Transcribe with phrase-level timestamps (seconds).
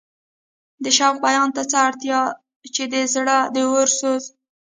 [0.83, 2.21] د شوق بیان ته څه اړتیا
[2.75, 4.23] چې د زړه د اور سوز.